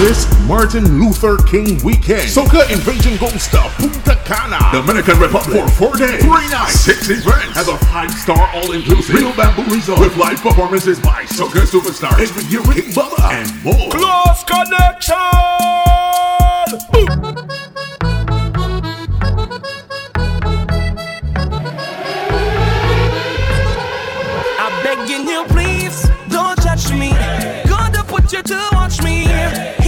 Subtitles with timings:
[0.00, 2.22] this Martin Luther King weekend.
[2.22, 7.54] Soca Invasion goes to Punta Cana, Dominican Republic, for four days, three nights, six events,
[7.54, 12.62] has a five-star all-inclusive real Bamboo Resort with live performances by Soca Superstar every year
[12.62, 13.90] King Bubba, and more.
[13.90, 15.16] Close connection.
[24.82, 27.10] Begging you, please, don't judge me.
[27.68, 29.79] Gonna put you to watch me.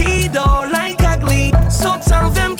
[2.05, 2.57] Some of them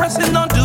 [0.00, 0.59] pressing on.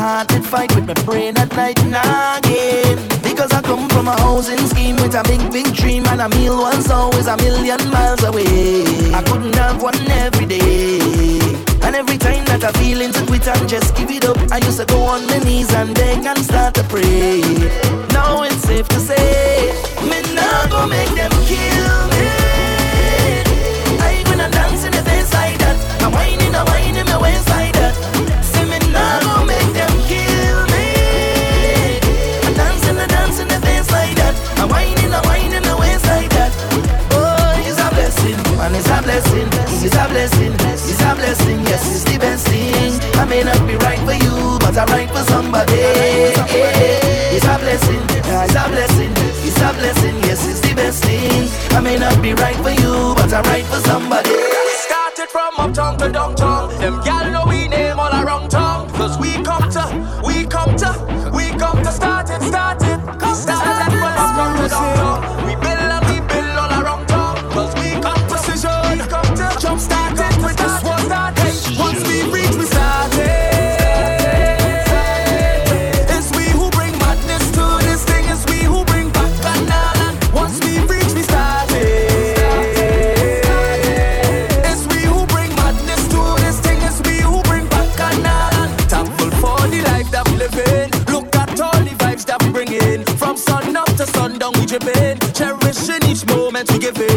[0.00, 2.96] hearted fight with my brain at night nagging.
[3.22, 6.56] Because I come from a housing scheme with a big, big dream and a meal
[6.58, 8.82] once always a million miles away.
[9.12, 11.38] I couldn't have one every day.
[11.84, 14.80] And every time that I feel into quit and just give it up, I used
[14.80, 17.42] to go on my knees and beg and start to pray.
[18.16, 19.72] Now it's safe to say,
[20.08, 22.19] me not go make them kill me.
[38.60, 39.48] And it's a blessing,
[39.82, 42.92] it's a blessing, it's a blessing, yes, it's the best thing.
[43.18, 45.80] I may not be right for you, but I'm right for somebody.
[45.80, 46.38] It's
[47.44, 49.12] a blessing, it's a blessing,
[49.42, 51.48] it's a blessing, yes, it's the best thing.
[51.72, 54.36] I may not be right for you, but I'm right for somebody.
[54.84, 57.39] Started from uptown to downtown, them gal
[96.66, 97.09] to give it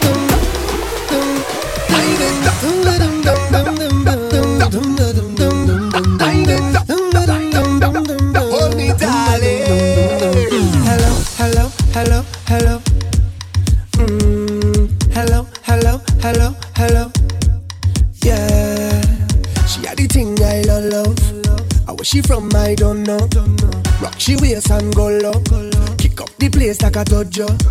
[24.71, 25.33] and go low.
[25.97, 27.68] Kick up the place like a dojo.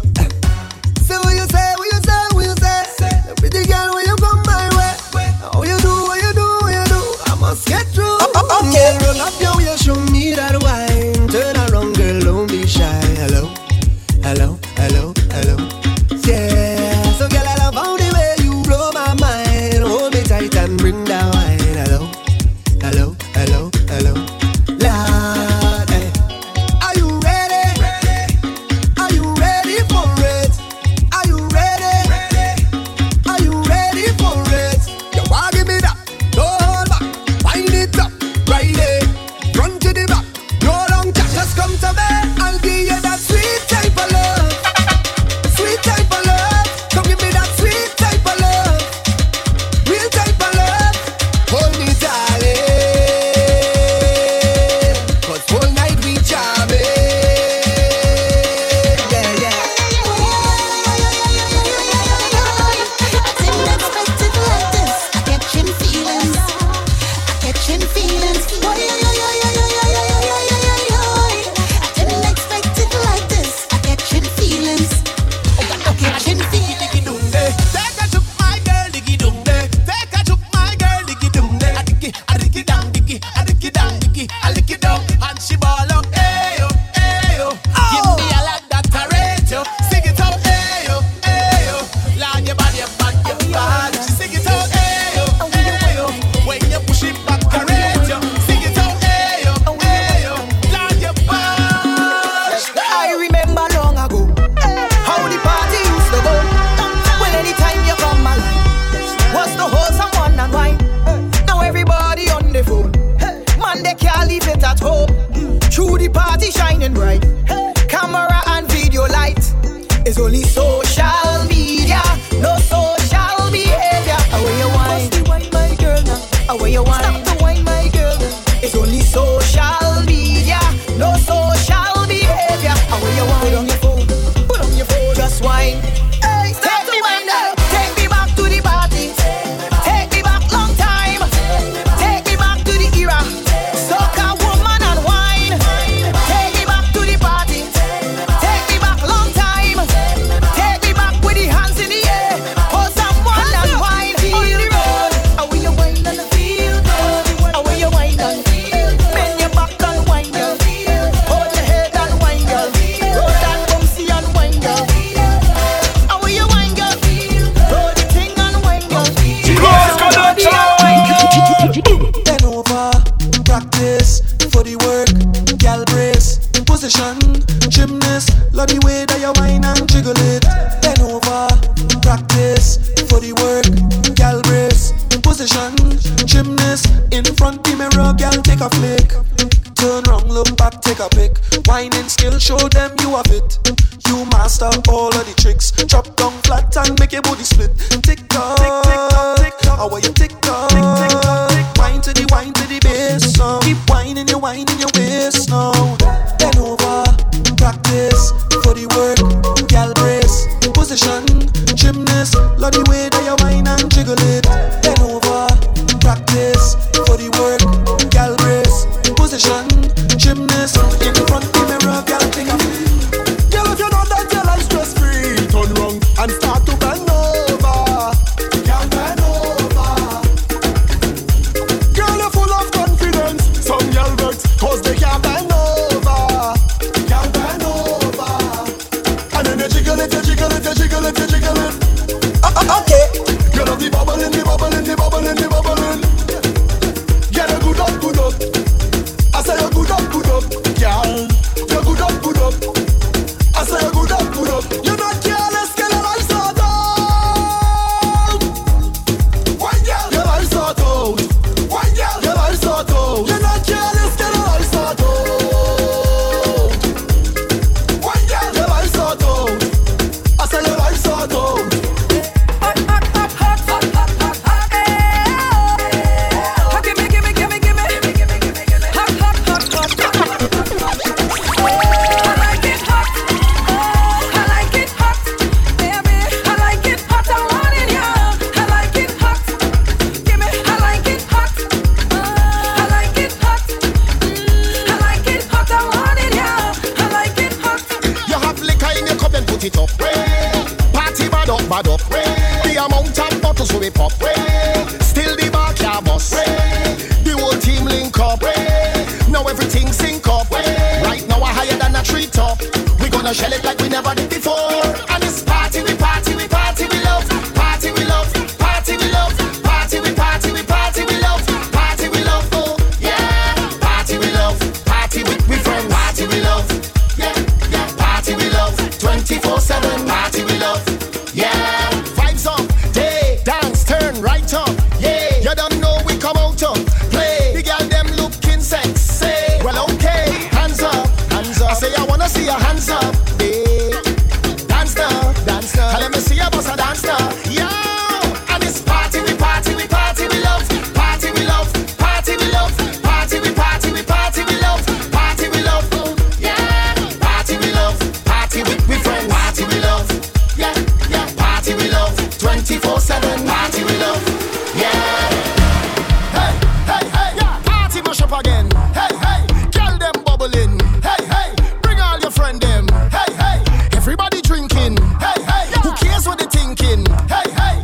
[374.08, 374.96] Everybody drinking.
[375.20, 375.68] Hey, hey.
[375.84, 377.06] Who cares what they're thinking?
[377.28, 377.82] Hey, hey.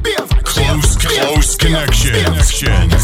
[0.00, 2.24] Beer, close, beer, close beer, connection.
[2.24, 2.95] connection.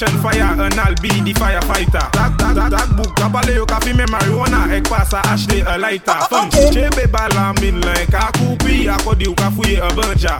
[0.00, 2.08] catch fire and I'll be the firefighter.
[2.16, 6.10] That, that, that, that book, Kabaleo, Kafi, me marijuana, egg pasa, Ashley, a lighter.
[6.10, 10.38] Uh, uh, Fun, Chebe Bala, min like a kupi, akodi ukafuye a bunja.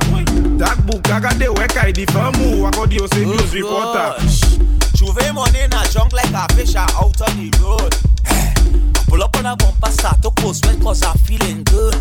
[0.58, 4.16] That book, agade wekai, di famu, akodi ose news reporter.
[4.96, 7.92] Juve money na junk like a fish out on the road.
[8.26, 8.54] Eh,
[9.08, 11.96] pull up on a bumper, start to post sweat cause I'm feeling good.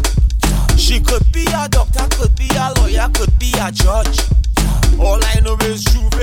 [0.77, 4.19] She could be a doctor, could be a lawyer, could be a judge.
[4.99, 6.13] All I know is juve,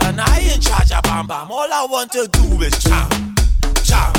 [0.00, 1.50] and I ain't charge a bam bam.
[1.50, 3.08] All I want to do is cham,
[3.82, 4.12] cham,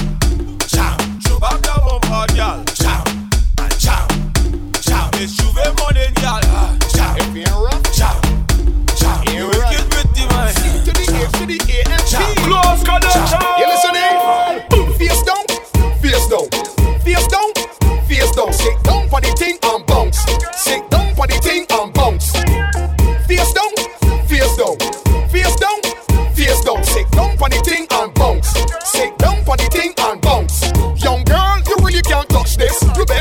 [0.67, 0.97] cham.
[1.21, 2.63] Chop up the bumper, girl.
[2.73, 3.03] Cham,
[3.59, 4.07] and cham,
[4.81, 5.09] cham.
[5.21, 6.41] It's juve money, girl.
[6.93, 7.15] Cham,
[7.93, 8.21] cham,
[8.97, 9.21] cham.
[9.35, 10.53] You wicked with the man.
[10.85, 12.13] To the A, to the A, and T.
[12.41, 13.66] Close connection.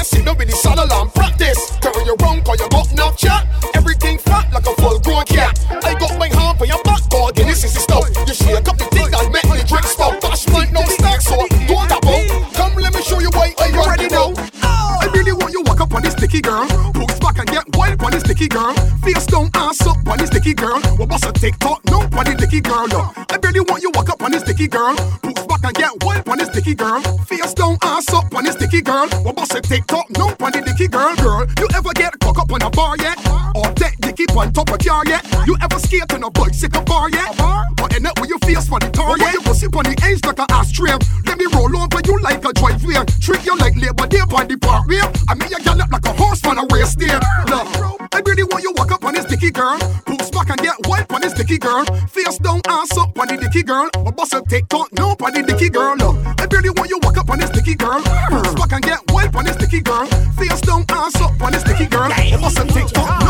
[0.06, 1.58] See, You know, with the all along practice.
[1.82, 3.42] Carry your own, call your mouth now chat.
[3.74, 5.58] Everything fat like a full grown cat.
[5.82, 7.34] I got my hand for your back, girl.
[7.34, 8.06] this is the stuff.
[8.22, 10.22] You shake up the thing that make the drink spout.
[10.22, 11.34] Bash mine, no stack, so
[11.66, 12.22] don't double.
[12.54, 14.30] Come, let me show you why I already know.
[14.62, 16.70] I really want you walk up on this sticky girl.
[16.94, 18.78] Boots back and get wild on this sticky girl.
[19.02, 20.78] Face down, ass up on this sticky girl.
[21.02, 21.82] What boss a TikTok?
[21.90, 23.10] No, on this sticky girl, no.
[23.26, 24.94] I really want you walk up on this sticky girl.
[25.26, 27.02] Boots back and get wild on sticky girl.
[27.28, 29.06] Face down, ass up on the sticky girl.
[29.20, 30.08] What about a TikTok?
[30.16, 31.44] No on the dicky girl, girl.
[31.60, 33.18] You ever get cock up on a bar yet?
[33.52, 35.20] Or that dicky on top of car yet?
[35.46, 37.28] You ever skate on a bike, sick bar yet?
[37.36, 39.34] Or end up with your face for the tar yet?
[39.34, 40.96] You pussy on the edge like a ashtray.
[41.28, 43.04] Let me roll over you like a driveway.
[43.20, 45.12] Treat you like labor day on the park wheel.
[45.28, 47.20] I mean, you gallop like a horse on a race there.
[47.52, 47.68] Look,
[48.16, 49.76] I really want you walk up on this dicky girl.
[50.08, 50.85] Pull back and get
[51.16, 51.84] on this dicky girl.
[52.08, 53.88] Face down, ass up on the dicky girl.
[54.04, 55.96] My boss will take talk, no on the dicky girl.
[55.96, 56.12] No.
[56.38, 58.02] I barely want you walk up on this dicky girl.
[58.30, 60.06] First back and get wet on this dicky girl.
[60.36, 62.08] Face down, ass up on this dicky girl.
[62.10, 63.25] My boss will take talk,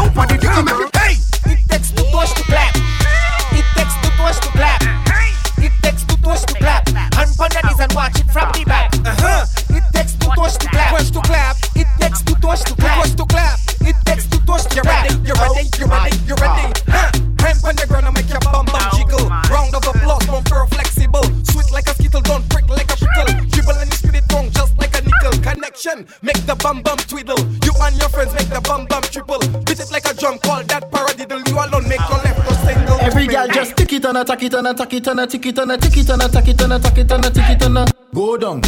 [34.16, 37.84] tana, taki tana, taki tana, tiki tana, tiki tana, taki tana, taki tana, tiki tana.
[38.14, 38.62] Go down,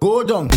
[0.00, 0.48] go down,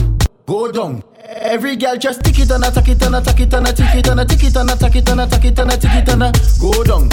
[0.46, 1.04] go down.
[1.24, 5.28] Every girl just tiki tana, taki tana, taki tana, tiki tana, tiki tana, taki tana,
[5.28, 6.32] taki tana, tiki tana.
[6.62, 7.10] Go down,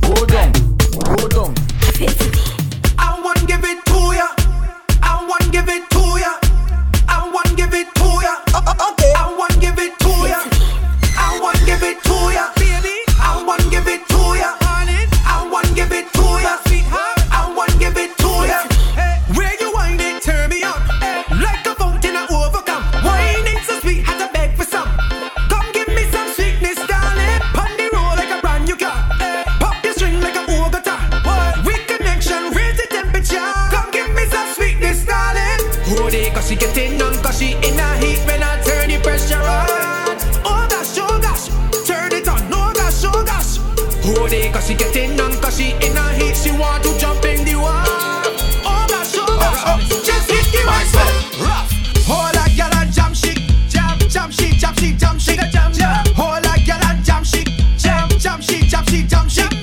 [0.00, 0.52] go down,
[1.16, 1.54] go down.
[2.98, 4.28] I won't give it to ya.
[5.02, 5.85] I won't give it.
[59.02, 59.55] Don't she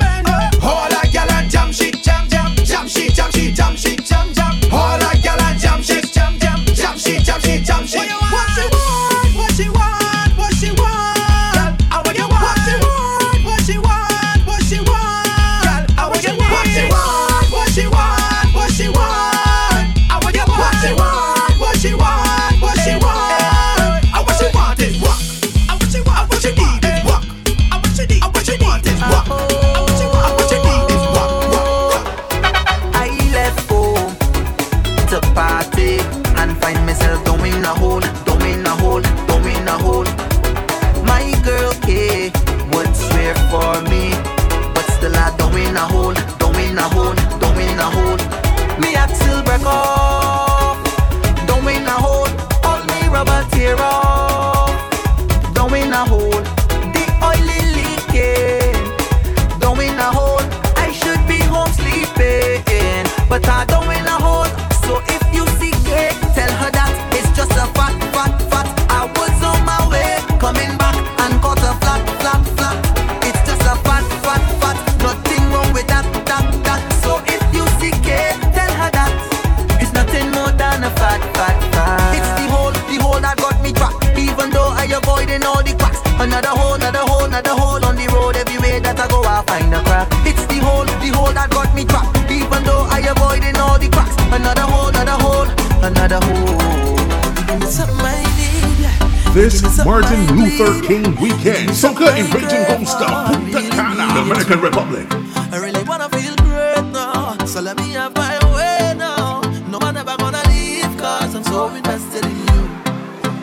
[100.64, 101.70] 13 weekend.
[101.76, 105.06] Soca Invasion Homestar, Punta Cana, Dominican Republic.
[105.52, 109.42] I really wanna feel great now, so let me have my way now.
[109.68, 112.62] No one ever gonna leave, cause I'm so invested in you.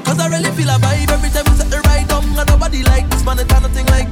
[0.03, 3.07] Cause I really feel a vibe every time you set the right down, nobody like
[3.11, 4.10] this man, it's nothing like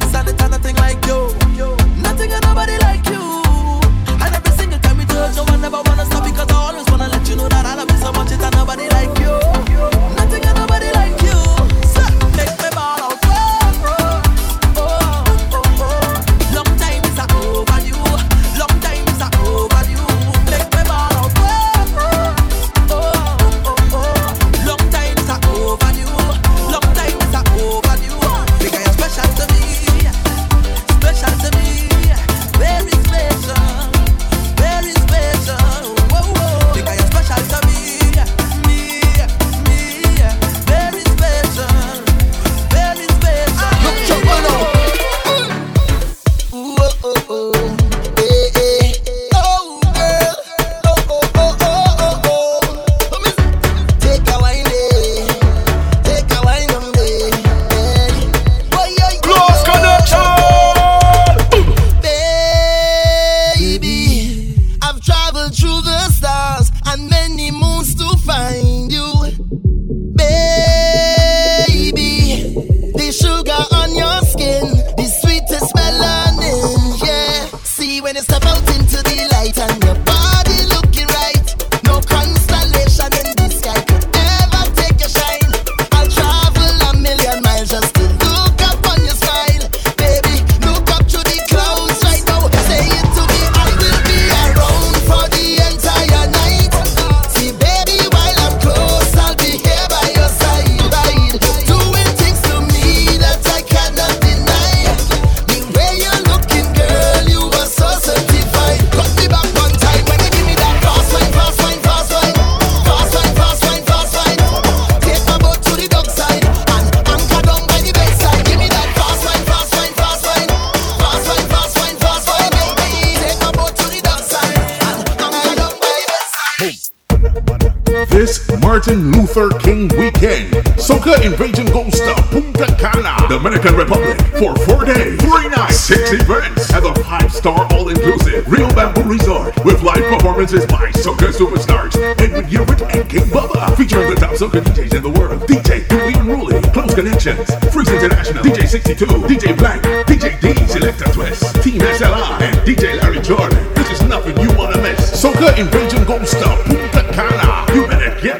[128.78, 130.54] Martin Luther King Weekend.
[130.78, 136.84] Soca Invasion of Punta Cana, Dominican Republic for four days, three nights, six events at
[136.84, 141.96] the five-star all-inclusive Real Bamboo Resort with live performances by Soca superstars.
[142.22, 145.42] Edwin Yearwood and King Bubba, featuring the top Soca DJs in the world.
[145.50, 151.42] DJ Julian Ruley, Close Connections, Freeze International, DJ 62, DJ Black, DJ D, Selecta Twist,
[151.64, 153.58] Team SLR, and DJ Larry Jordan.
[153.74, 155.20] This is nothing you wanna miss.
[155.20, 156.97] Soca Invasion of Punta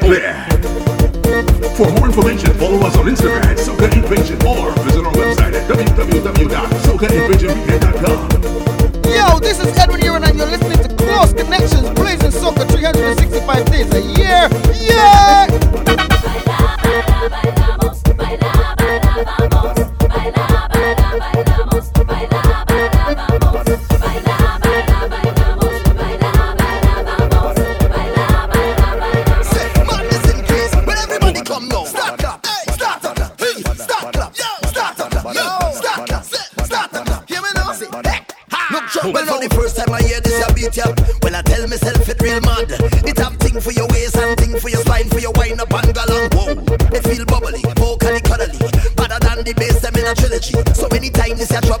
[0.09, 0.41] there.
[1.77, 5.69] For more information, follow us on Instagram at Soca Invasion or visit our website at
[5.69, 8.29] www.socainvasionmedia.com.
[9.05, 13.93] Yo, this is Edwin Yearwood and you're listening to Close Connections, blazing soca 365 days
[13.93, 14.49] a year.
[14.73, 14.98] Yeah!
[51.49, 51.78] se a tua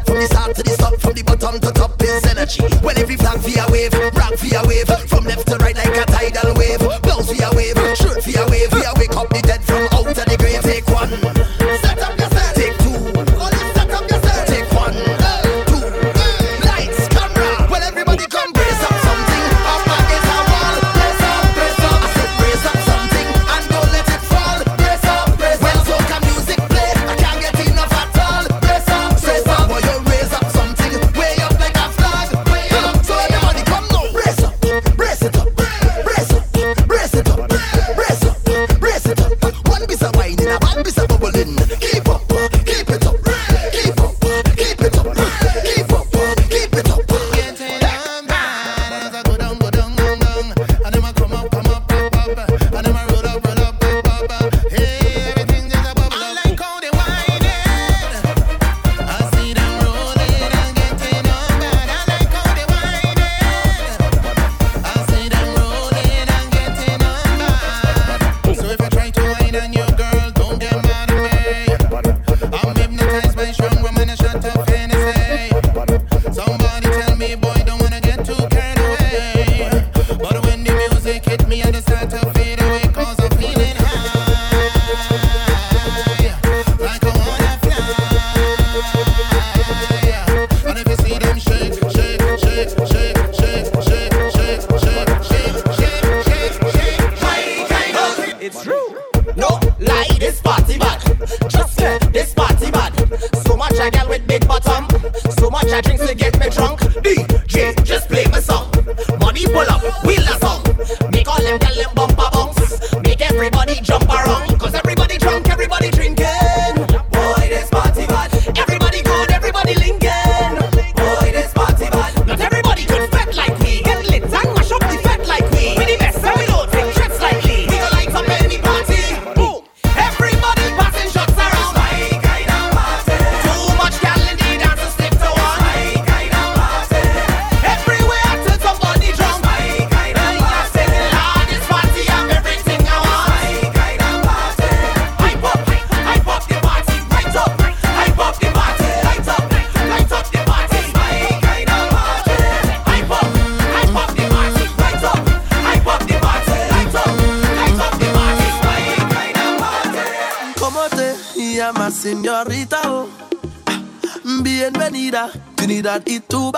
[165.81, 166.51] that felicidad y tu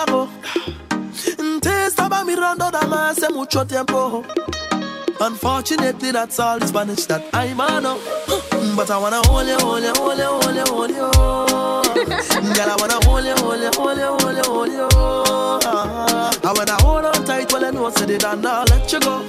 [1.62, 4.24] Taste of a mirando dama hace mucho tiempo.
[5.20, 8.00] Unfortunately, that's all the Spanish that I know.
[8.76, 11.12] But I wanna hold you, hold you, hold you, hold you, hold you.
[12.54, 14.88] Girl, I wanna hold you, hold you, hold you, hold you, hold you.
[16.44, 19.00] I wanna hold on tight while I know I said it and I'll let you
[19.00, 19.24] go.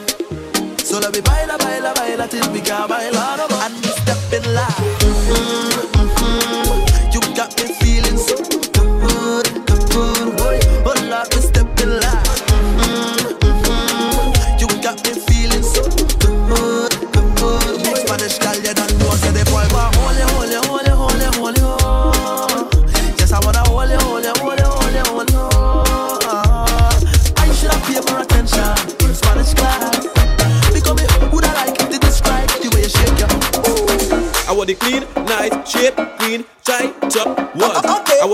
[0.78, 3.46] So let me baila, baila, baila till we can baila.
[3.64, 5.02] And we step in line.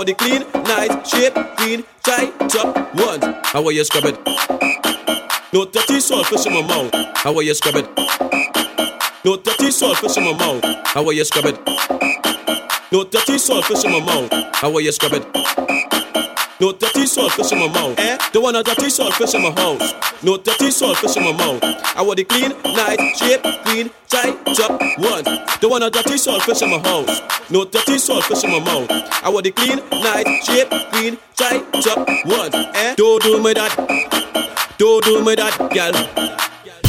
[0.08, 3.20] The clean, nice, shape, clean, tight top, one.
[3.44, 4.16] How are you scrub it?
[5.52, 6.90] No dirty fish in my mouth.
[7.16, 7.86] How are you scrub it?
[9.22, 10.64] No dirty fish in my mouth.
[10.86, 11.60] How are you scrub it?
[12.90, 14.32] No dirty fish in my mouth.
[14.54, 15.47] How are you scrub it?
[16.60, 17.96] No dirty salt fish in my mouth.
[18.00, 18.18] Eh?
[18.32, 19.94] Don't want a dirty salt fish in my house.
[20.24, 21.62] No dirty salt fish in my mouth.
[21.62, 25.28] I want the clean, nice, shape, clean, tight up ones.
[25.60, 27.20] Don't want a dirty salt fish in my house.
[27.48, 28.90] No dirty salt fish in my mouth.
[28.90, 32.54] I want the clean, nice, shape, clean, tight up ones.
[32.74, 32.94] Eh?
[32.96, 34.74] Don't do me that.
[34.78, 36.38] Don't do me that, girl.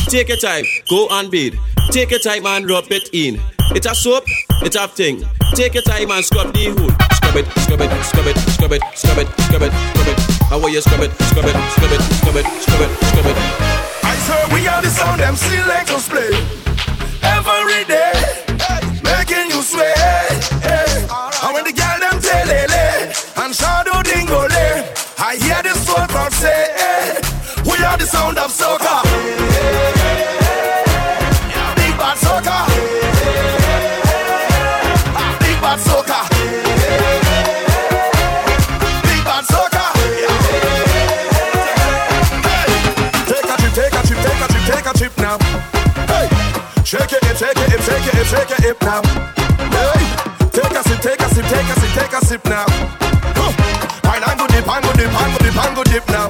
[0.09, 1.53] Take your time, go and bathe.
[1.91, 3.39] Take your time and rub it in.
[3.75, 4.23] It's a soap,
[4.65, 5.23] it's a thing.
[5.53, 6.97] Take your time and scrub the hood.
[7.13, 10.19] Scrub it, scrub it, scrub it, scrub it, scrub it, scrub it, scrub it.
[10.49, 13.37] How are you scrub it, scrub it, scrub it, scrub it, scrub it, scrub it.
[14.01, 16.33] I swear we are the sound them selectors play
[17.21, 18.17] every day,
[19.05, 20.41] making you sweat.
[21.45, 23.13] And when the girl them telele
[23.45, 24.89] and shadow dingole,
[25.21, 27.21] I hear the soul crowd say,
[27.63, 28.78] we are the sound of soca.
[48.29, 49.01] Take it, take hip now.
[49.73, 50.05] Hey,
[50.53, 52.65] take a sip, take a sip, take a sip, take a sip now.
[53.33, 53.51] Huh.
[54.05, 56.29] Pine and go dip, and go dip, and go dip, and dip now.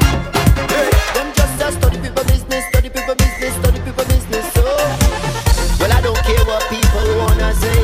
[0.72, 0.90] Hey.
[1.14, 4.46] Them just a study people business, study people business, study people business.
[4.56, 4.64] So,
[5.80, 7.84] well, I don't care what people wanna say.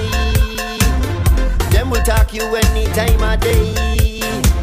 [1.76, 3.76] Them will talk you any time of day.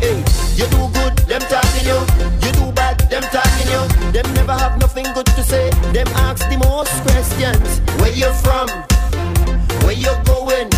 [0.01, 0.25] Hey,
[0.57, 2.01] you do good, them talking you.
[2.41, 3.85] You do bad, them talking you.
[4.17, 5.69] Them never have nothing good to say.
[5.93, 7.81] Them ask the most questions.
[8.01, 8.92] Where you from?
[9.93, 10.72] Where you going?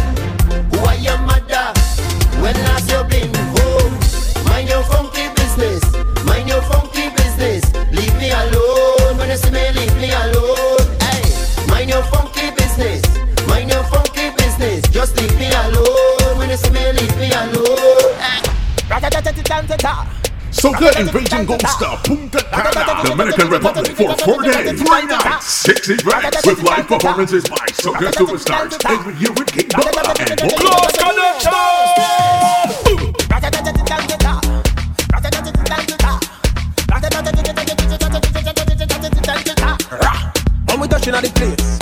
[20.65, 26.47] Soca Invasion Gold Star Punta Cana, Dominican Republic for four days, three nights, six events
[26.47, 30.57] with live performances by Soca superstars every year with King Bubba and more.
[40.67, 41.79] When we touching at the place,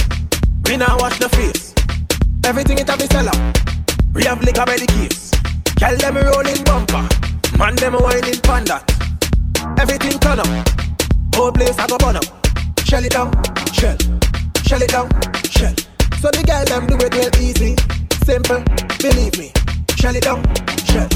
[0.66, 1.72] we now wash the face.
[2.44, 3.58] Everything it have is sell out.
[4.12, 5.30] We have liquor by the case.
[5.76, 6.31] Tell them rolling bumper, man
[7.82, 8.78] them whining panda.
[9.76, 10.46] Everything turn up,
[11.34, 12.22] whole place I go burn up.
[12.86, 13.32] Shell it down,
[13.74, 13.98] shell,
[14.62, 15.10] shell it down,
[15.50, 15.74] shell.
[16.22, 17.74] So the girl them do it real easy,
[18.22, 18.62] simple,
[19.02, 19.50] believe me.
[19.98, 20.46] Shell it down,
[20.86, 21.10] shell,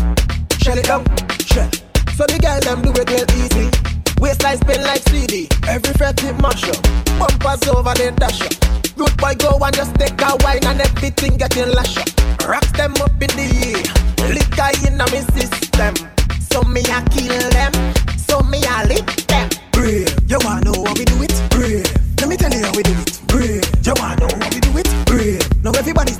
[0.58, 1.06] shell it down,
[1.46, 1.70] shell.
[2.18, 3.70] So the girl them do it real easy.
[4.18, 6.82] Waistline spin like CD, every fret it mash up.
[7.14, 8.54] Bumpers over the dash up.
[8.98, 12.10] Good boy go and just take a wine and everything getting lash up.
[12.42, 16.15] Rocks them up in the air, liquor in my system.
[16.56, 17.70] So me a kill them,
[18.16, 19.50] so me a lick them.
[19.72, 21.36] Brave, you wanna know how we do it?
[21.50, 21.84] Brave,
[22.18, 23.20] let me tell you how we do it.
[23.28, 24.88] Brave, you wanna know how we do it?
[25.04, 26.15] Brave, now everybody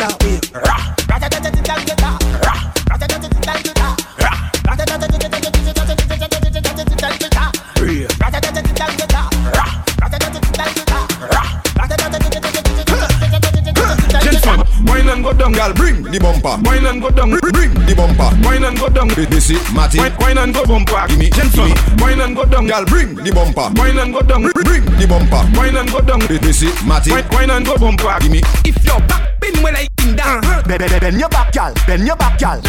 [16.17, 16.57] the bumper.
[16.65, 17.31] Wine and go down.
[17.31, 18.31] Bring the bumper.
[18.47, 19.09] Wine and go down.
[19.09, 19.99] This is Matty.
[19.99, 21.05] Wine, wine and go bumper.
[21.09, 21.77] Give me, gentlemen.
[21.99, 22.85] Wine and go down, girl.
[22.85, 23.69] Bring the bumper.
[23.77, 24.43] Wine and go down.
[24.65, 25.43] Bring the bumper.
[25.57, 26.21] Wine and go down.
[26.41, 27.13] This is Matty.
[27.13, 28.17] Wine, wine and go bumper.
[28.21, 28.41] Give me.
[28.65, 31.73] If you're back pin when I in down, Bend, bend, bend your back, girl.
[31.87, 32.61] Bend your back, girl.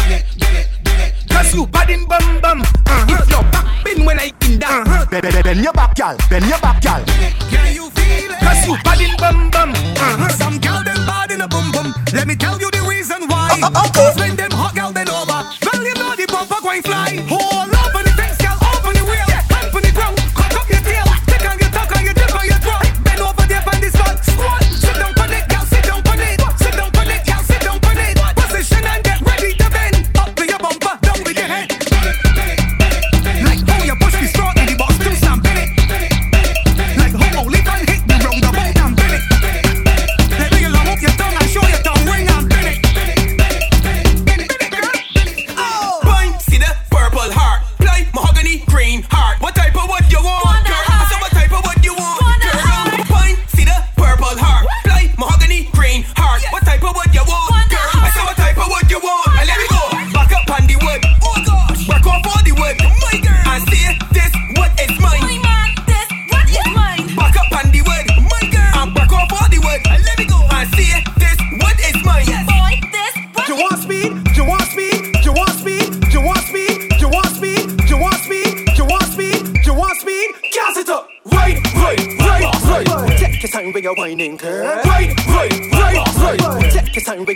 [1.28, 2.60] cause you bad in bum bum.
[2.60, 3.22] Uh-huh.
[3.22, 6.16] If you're back pin when I in down, Bend, bend, bend your back, girl.
[6.28, 7.02] Bend your back, girl.
[7.48, 8.40] can you feel it?
[8.44, 9.70] Cause you bad in bum bum.
[9.72, 10.28] Uh-huh.
[10.36, 11.94] Some girl them bad in a bum bum.
[12.12, 12.57] Let me tell
[13.70, 13.90] reason why.
[13.94, 17.07] Cause when them hot girl then over, well you know the bumper going fly.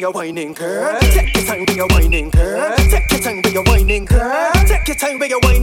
[0.03, 0.99] do your whining, girl.
[1.01, 2.77] Take your time, do your whining, girl.
[2.77, 4.53] Take your time, do your whining, girl.
[4.67, 5.62] Take your time, do your whining.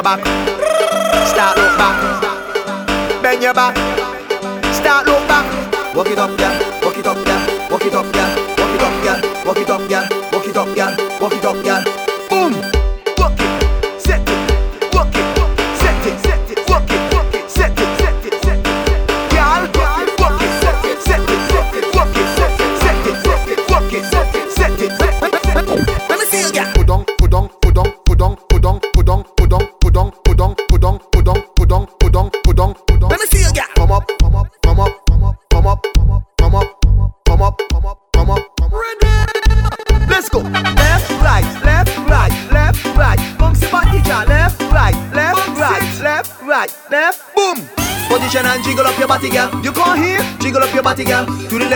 [0.00, 3.22] your back, start look back.
[3.22, 3.76] Bend your back,
[4.74, 5.94] start look back.
[5.94, 6.69] Walk it up, yeah.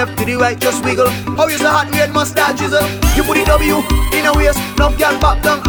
[0.05, 1.07] left to the right, just wiggle.
[1.09, 2.85] Oh, How is the hot red mustard drizzle?
[3.17, 3.81] You put the W
[4.13, 5.63] in a waist, now girl pop down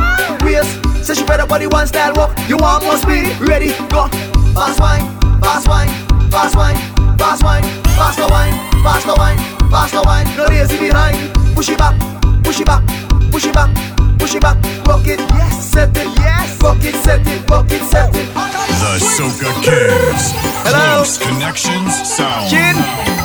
[0.44, 0.68] waist.
[1.06, 2.36] Say she better body one style walk.
[2.50, 3.32] You want more speed?
[3.40, 3.72] Ready?
[3.90, 4.08] Go.
[4.56, 5.06] Fast wine,
[5.40, 5.90] fast wine,
[6.32, 6.76] fast wine,
[7.18, 7.64] fast wine,
[7.96, 9.38] fast wine, fast wine,
[9.72, 10.28] fast wine.
[10.36, 11.16] No lazy behind.
[11.56, 11.96] Push it back,
[12.44, 12.84] push it back,
[13.32, 13.72] push it back,
[14.20, 14.58] push it back.
[14.88, 18.28] Rock it, yes, set it, yes, rock it, set it, rock it, set it.
[18.36, 20.36] The Soca Kings.
[20.68, 21.04] Hello.
[21.04, 22.50] Close connections sound.
[22.50, 23.25] Chin.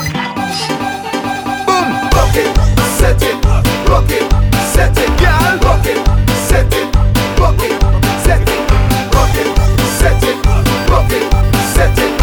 [2.30, 3.44] rock it, set it,
[3.88, 5.58] rock it, set it, girl.
[5.62, 5.98] Rock it,
[6.36, 6.94] set it,
[7.40, 7.82] rock it,
[8.22, 8.70] set it,
[9.14, 9.56] rock it,
[9.98, 10.46] set it,
[10.88, 11.32] rock it,
[11.74, 12.19] set it.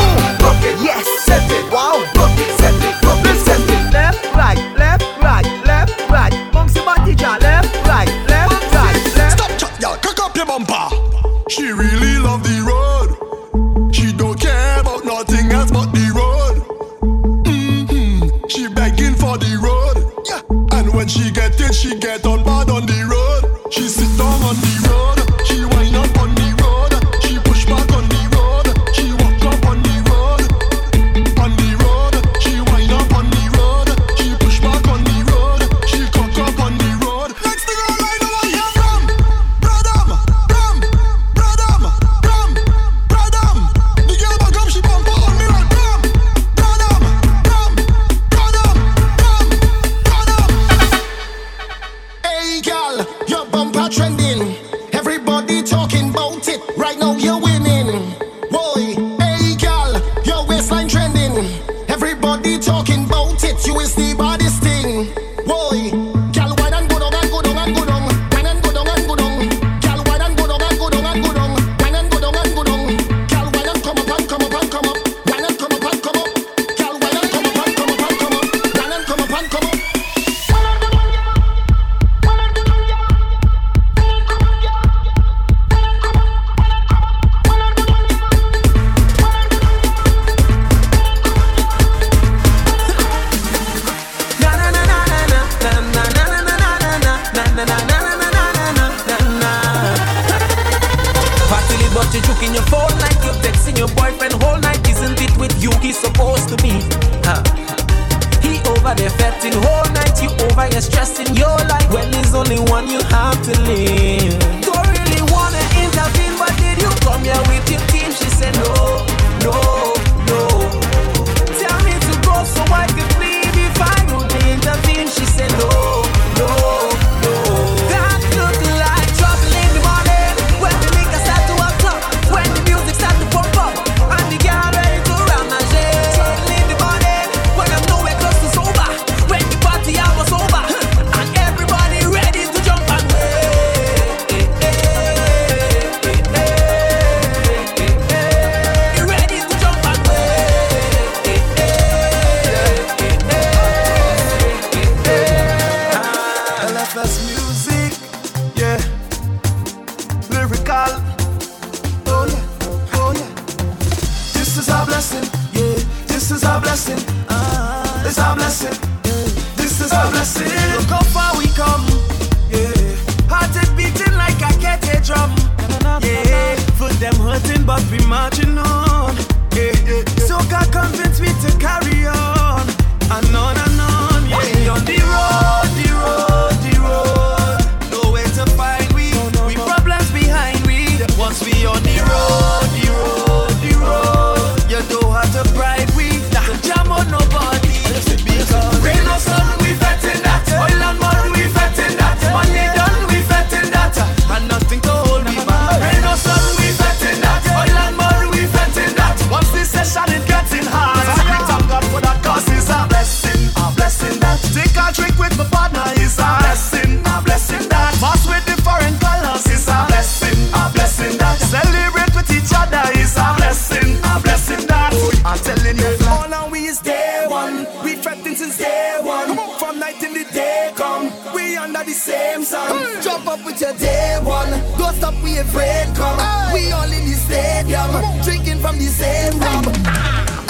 [232.27, 233.01] same song.
[233.01, 234.49] Jump up with your day one.
[234.77, 236.19] Don't stop we friend come.
[236.19, 236.51] Aye.
[236.53, 237.89] We all in the stadium,
[238.23, 239.63] drinking from the same rum.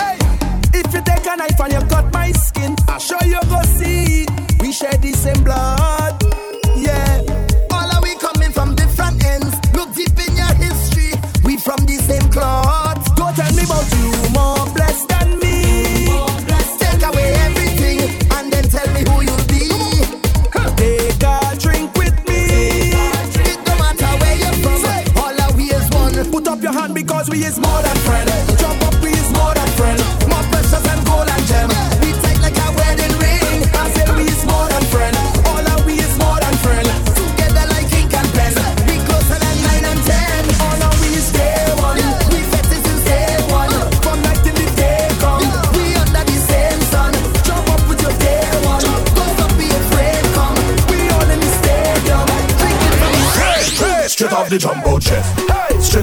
[0.02, 0.18] Hey.
[0.80, 4.26] If you take a knife and you cut my skin, I sure you go see.
[4.60, 5.77] We share the same blood.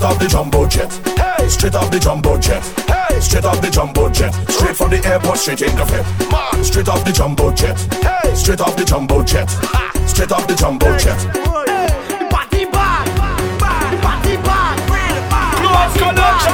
[0.04, 0.92] Straight off the jumbo jet.
[1.16, 2.62] Hey, straight off the jumbo jet.
[2.86, 4.34] Hey, straight off the jumbo jet.
[4.50, 6.04] Straight from the airport, straight in the fit.
[6.62, 7.80] Straight off the jumbo jet.
[8.04, 9.48] Hey, straight off the jumbo jet.
[9.48, 11.16] Ha, straight off the jumbo jet.
[11.16, 15.56] The party bad, bad, party bad, real bad.
[15.64, 16.52] Close connection.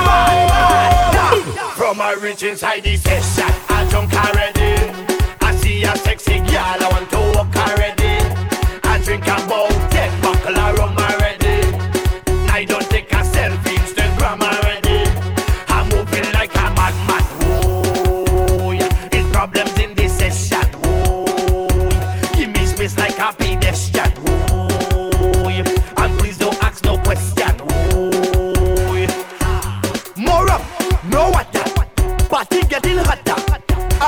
[1.75, 4.60] From my rich inside the session, I don't care.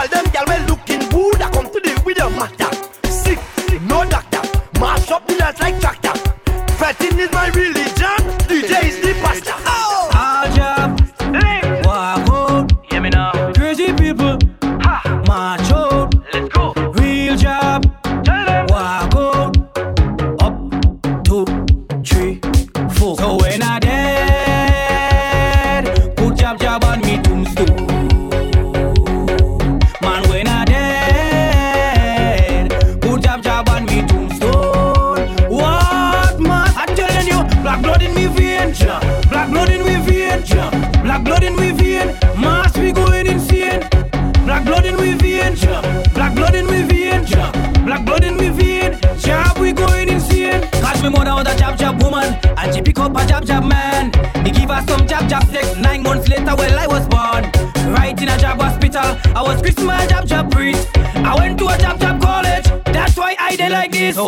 [0.02, 1.40] all them girl well looking good.
[1.40, 2.71] I come to the with the matter.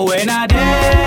[0.02, 1.03] When I dance.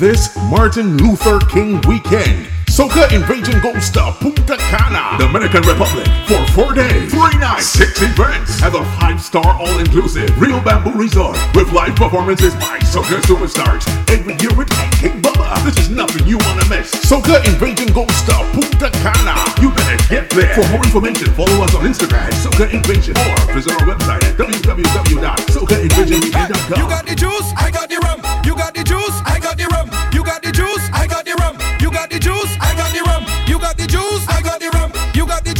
[0.00, 2.48] This Martin Luther King weekend.
[2.72, 8.62] Soca Invasion goes to Punta Cana, Dominican Republic for four days, three nights, six events
[8.62, 14.72] at the five-star all-inclusive Real Bamboo Resort with live performances by Soca superstars Edwin Yearwood
[14.72, 15.62] and King Bubba.
[15.66, 16.90] This is nothing you wanna miss.
[17.04, 19.36] Soca Invasion goes to Punta Cana.
[19.60, 20.54] You better get there.
[20.54, 24.30] For more information, follow us on Instagram at Soca Invasion or visit our website at.
[26.78, 28.22] You got the juice, I got the rum.
[28.46, 28.49] You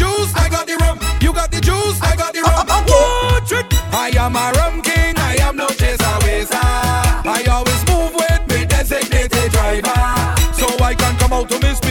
[0.00, 0.98] juice, I got the rum.
[1.20, 2.66] You got the juice, I got the rum.
[2.88, 3.66] Whoa, trick.
[3.92, 6.56] I am a rum king, I am no chaser waster.
[7.36, 10.00] I always move with me designated driver.
[10.58, 11.60] So I can come out to.
[11.60, 11.89] Drink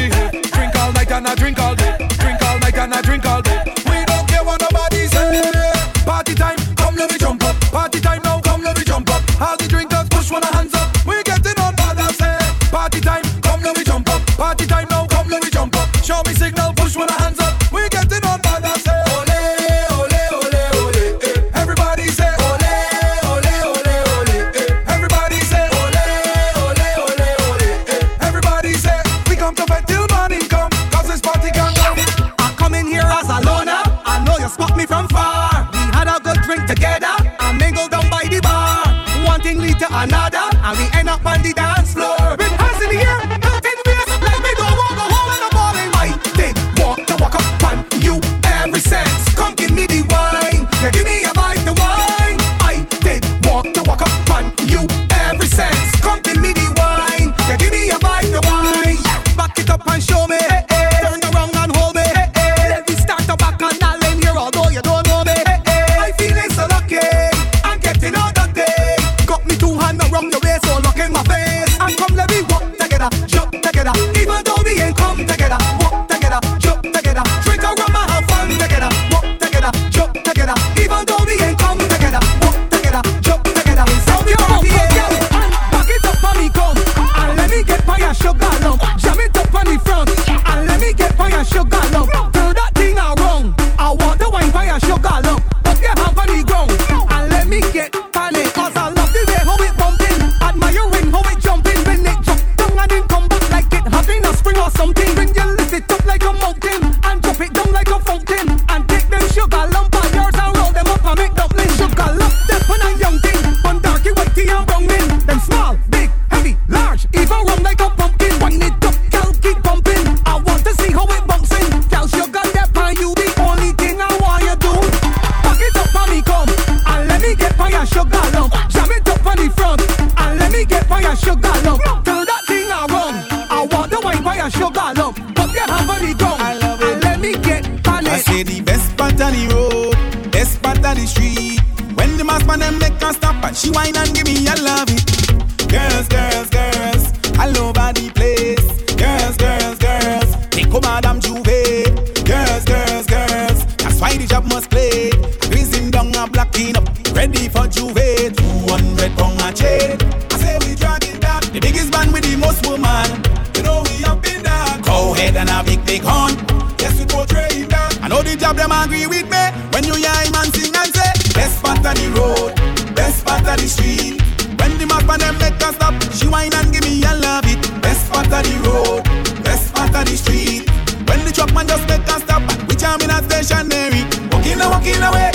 [171.89, 172.53] of the road,
[172.95, 174.21] best part of the street.
[174.59, 177.45] When the map and them make us stop, she whine and give me a love
[177.49, 177.59] it.
[177.81, 179.03] Best part of the road,
[179.43, 180.69] best part of the street.
[181.09, 184.05] When the truck man just make us stop, we jam in a stationary.
[184.29, 185.33] Walking a walking away,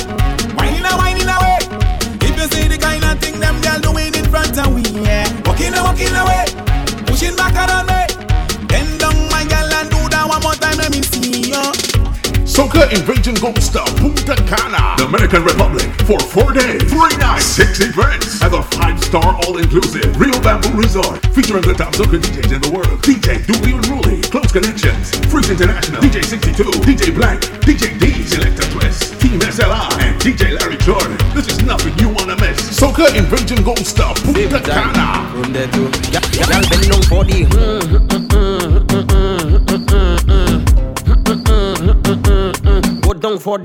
[0.55, 1.59] whining a whining away.
[2.23, 5.27] If you see the kind of thing them girl doing in front of we, yeah.
[5.43, 6.47] Walking a walking away,
[7.11, 8.07] pushing back around me.
[8.71, 11.65] Bend down my girl and do that one more time, let me see you.
[12.47, 15.64] Soca Invasion goes to Punta Cana, Dominican Republic for
[16.35, 21.73] four days, three nights, six events at the five-star all-inclusive Real Bamboo Resort, featuring the
[21.73, 26.65] top soca DJs in the world: DJ Dooley Unruly, Close Connections, Freeze International, DJ 62,
[26.83, 31.17] DJ Blank, DJ D, Selector Twist, Team SLI, and DJ Larry Jordan.
[31.39, 32.59] This is nothing you wanna miss.
[32.75, 35.31] Soca Invasion goes to Punta Cana.
[35.39, 35.87] From there too.
[36.11, 37.47] Yeah, yeah, girl bend down for the.
[37.47, 39.79] mm, mm, mm, mm, mm,
[40.35, 40.67] mm,
[41.15, 43.01] mm, mm, mm.
[43.07, 43.59] Go down for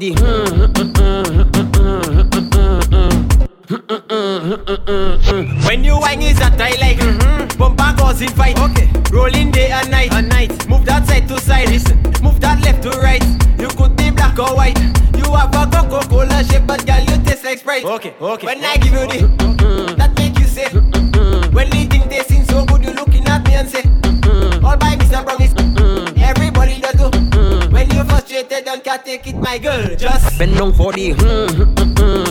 [4.89, 5.67] mm.
[5.67, 7.57] When you whine, is a tie like mm-hmm.
[7.57, 8.89] Bumper causing fight okay.
[9.11, 10.11] Rolling day and night.
[10.13, 11.97] and night Move that side to side Listen.
[12.23, 13.23] Move that left to right
[13.59, 14.77] You could be black or white
[15.15, 18.13] You have a Coca-Cola shape But girl you taste like Sprite okay.
[18.19, 18.47] Okay.
[18.47, 19.95] When I give you the mm-hmm.
[19.97, 21.53] That make you say mm-hmm.
[21.53, 24.65] When the thing tasting so good You looking at me and say mm-hmm.
[24.65, 25.23] All by Mr.
[25.23, 26.19] Brown mm-hmm.
[26.21, 27.73] Everybody does do mm-hmm.
[27.73, 31.73] When you frustrated Don't can take it my girl Just Bend down for the mm-hmm.
[31.73, 32.28] mm-hmm.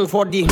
[0.00, 0.46] song for the.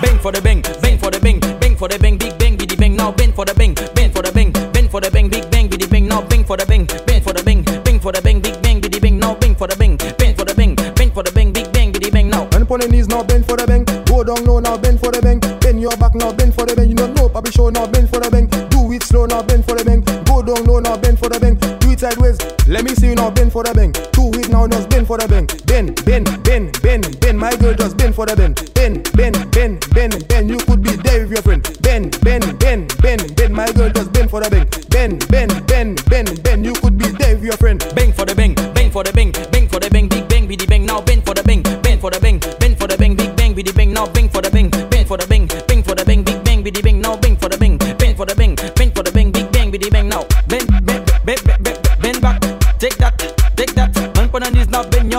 [0.00, 2.76] Bang for the bang, bang for the bang, bang for the bang, big bang, biddy
[2.76, 2.96] bang.
[2.96, 5.68] Now bang for the bang, bang for the bang, bang for the bang, big bang,
[5.68, 6.06] biddy bang.
[6.06, 8.80] Now bang for the bang, bang for the bang, bang for the bang, big bang,
[8.80, 9.18] biddy bang.
[9.18, 11.92] Now bang for the bang, bang for the bang, bang for the bang, big bang,
[11.92, 12.28] biddy bang.
[12.30, 12.44] Now.
[12.52, 15.10] And upon the knees now bend for the bang, go down low now bend for
[15.10, 16.88] the bang, bend your back now bend for the bang.
[16.88, 19.64] You don't know, Papi show now bend for the bang, do it slow now bend
[19.64, 21.63] for the bang, go down low now bend for the bang
[22.04, 22.38] sideways.
[22.68, 23.94] Let me see you now, bend for the bend.
[24.12, 25.48] Two hit now, just bend for the bend.
[25.64, 27.38] Bend, bend, bend, bend, bend.
[27.38, 28.54] My girl, just bend for the bend.
[28.74, 30.50] Bend, bend, bend, bend, bend.
[30.50, 31.62] You could be there with your friend.
[31.80, 33.54] Bend, bend, bend, bend, bend.
[33.54, 34.68] My girl, just bend for the bend.
[34.90, 36.64] Bend, bend, bend, bend, bend.
[36.64, 37.80] You could be there with your friend.
[37.94, 39.32] Bang for the bang, bang for the bang.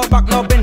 [0.09, 0.54] back no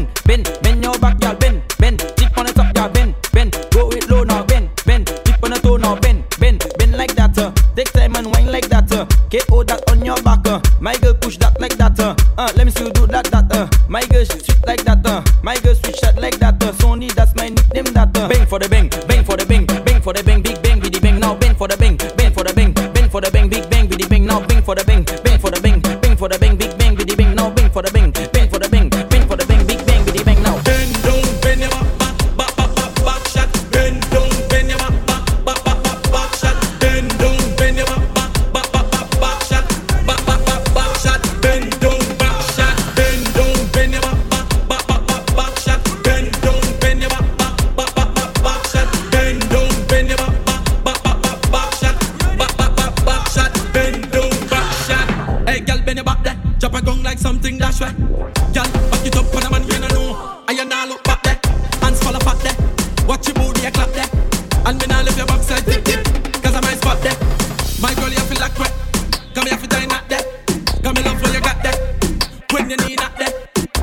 [72.89, 73.13] me not.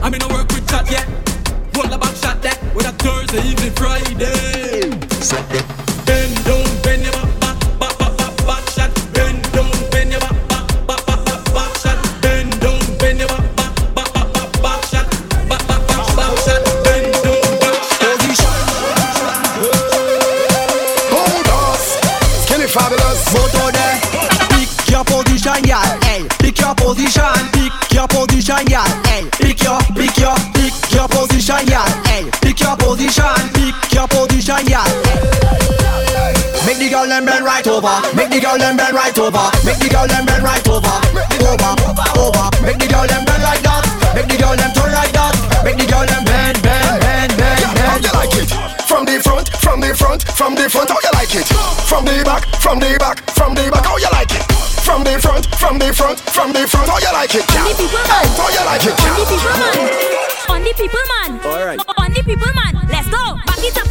[0.02, 1.08] I'm in work with chat yet.
[1.76, 5.89] Roll a back shot that with a Thursday even Friday.
[37.50, 37.96] right over.
[38.14, 39.46] Make the girl them bend right over.
[39.66, 40.96] Make the girl them bend right over.
[41.50, 42.08] Over, over.
[42.22, 43.84] over, Make the girl them bend like that.
[44.14, 45.34] Make the girl them turn like that.
[45.66, 47.90] Make the girl them bend, bend, bend, bend, bend.
[47.90, 48.50] How you like it?
[48.86, 50.90] From the front, from the front, from the front.
[50.94, 51.50] How you like it?
[51.90, 53.86] From the back, from the back, from the back.
[53.86, 54.46] How you like it?
[54.86, 56.86] From the front, from the front, from the front.
[56.86, 57.46] How you like it?
[57.50, 58.26] Only people man.
[58.38, 58.98] How you like it?
[59.10, 60.62] Only people man.
[60.62, 61.32] the people man.
[61.50, 61.82] All right.
[62.14, 62.74] the people man.
[62.94, 63.24] Let's go.
[63.50, 63.89] Back it up.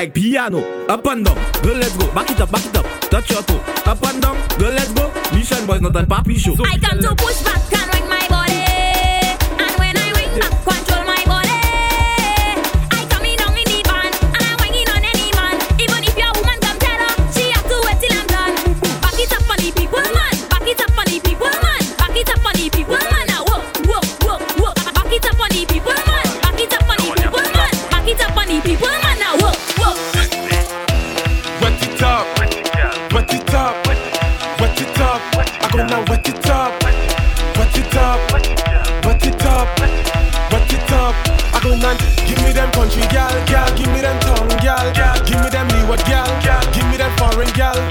[0.00, 0.60] like piano.
[0.88, 2.10] Up and down, girl, let's go.
[2.14, 2.86] Back it up, back it up.
[3.10, 3.60] Touch your toe.
[3.84, 5.12] Up and down, girl, let's go.
[5.34, 6.56] Mission boys, not a papi show.
[6.64, 7.69] I come to push back.
[43.10, 46.86] Gal, gal, give me them tongue, gal, gal, give me them leeward, gal, gal, give
[46.90, 47.89] me them foreign, gal.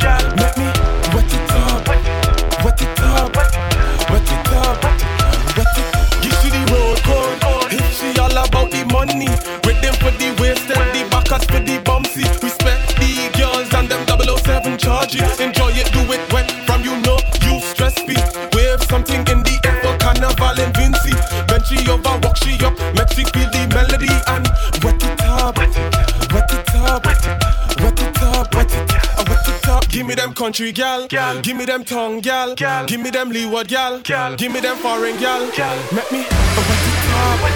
[30.49, 31.39] country gal, gal.
[31.41, 32.83] give me them tongue gal, gal.
[32.87, 34.35] give me them leeward gal, gal.
[34.35, 35.77] give me them foreign gal, gal.
[35.93, 37.53] make me wet it up, wet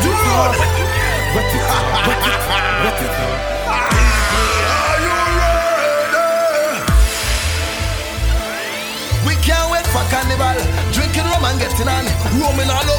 [0.00, 0.56] it up,
[1.36, 2.48] wet it up, wet it up,
[2.80, 3.36] wet it up.
[4.88, 5.92] Are you ready?
[9.28, 10.56] We can't wait for carnival,
[10.96, 12.06] drinking rum and getting on,
[12.40, 12.95] roaming all over.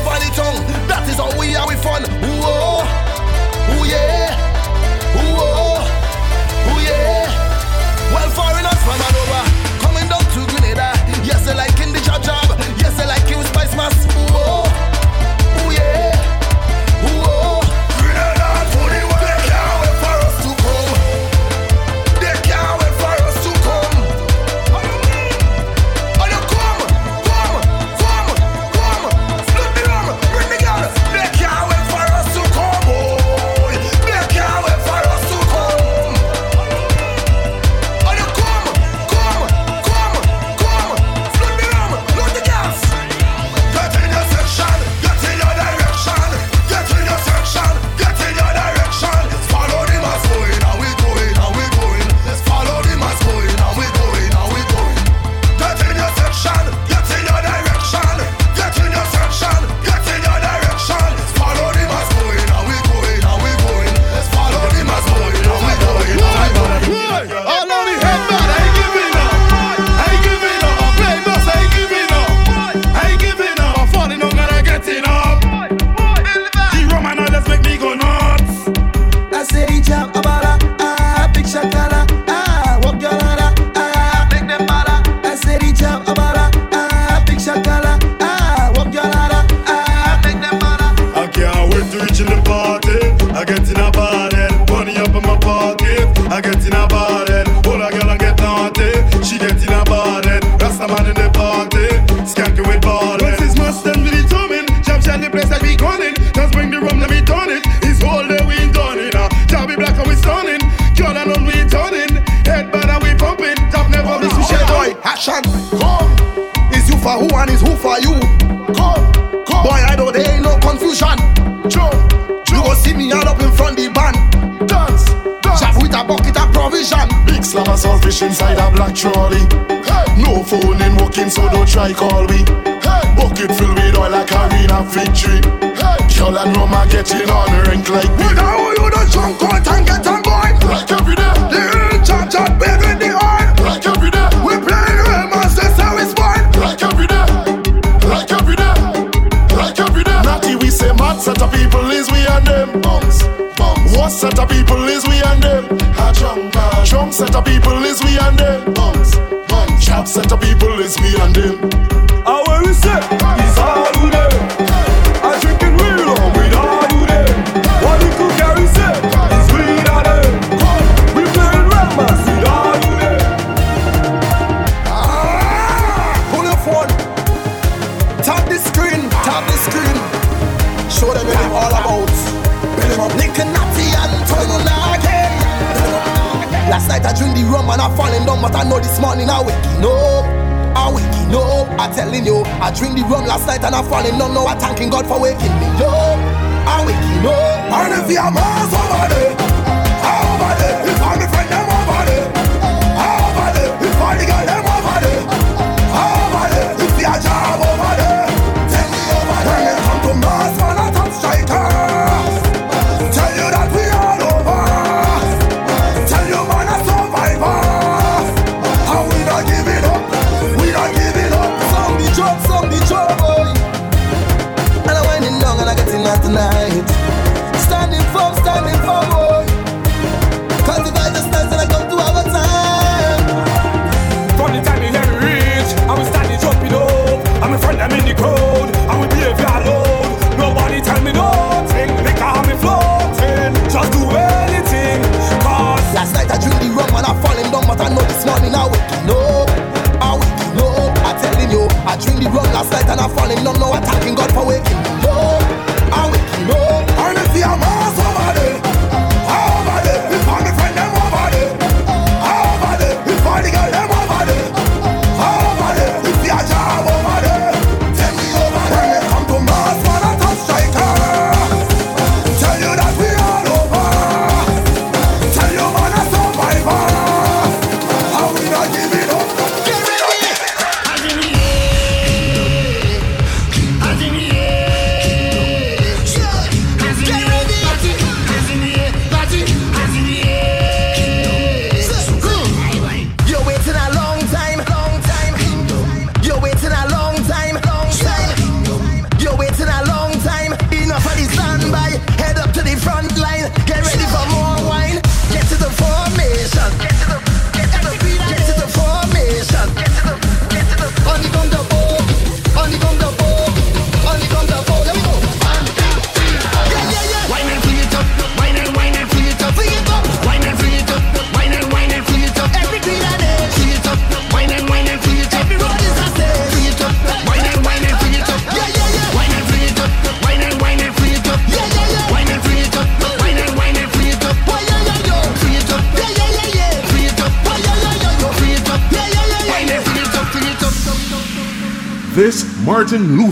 [195.10, 195.47] away